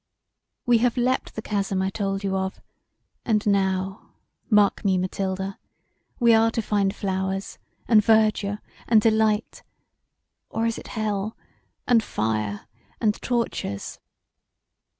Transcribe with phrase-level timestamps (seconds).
[0.65, 2.59] We have leapt the chasm I told you of,
[3.23, 4.15] and now,
[4.49, 5.59] mark me, Mathilda,
[6.19, 9.61] we are to find flowers, and verdure and delight,
[10.49, 11.37] or is it hell,
[11.87, 12.65] and fire,
[12.99, 13.99] and tortures?